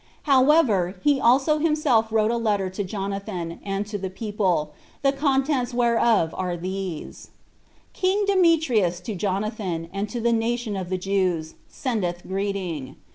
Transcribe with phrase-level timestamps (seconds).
[0.23, 5.75] However, he also himself wrote a letter to Jonathan, and to the people, the contents
[5.75, 7.29] whereof are these:
[7.93, 12.95] "King Demetrius to Jonathan, and to the nation of the Jews, sendeth greeting.